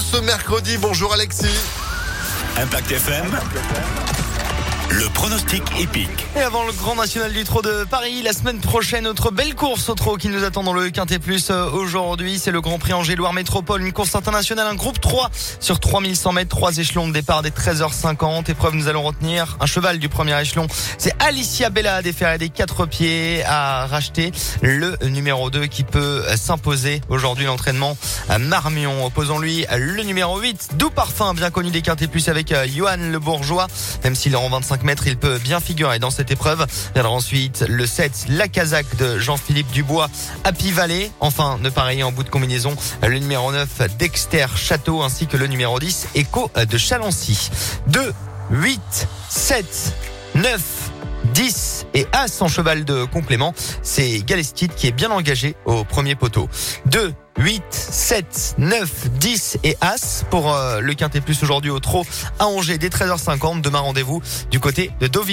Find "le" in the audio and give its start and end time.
4.90-5.06, 6.64-6.72, 10.72-10.88, 12.50-12.62, 24.62-24.96, 29.76-30.02, 32.96-33.18, 37.68-37.86, 43.02-43.18, 45.36-45.46, 60.80-60.94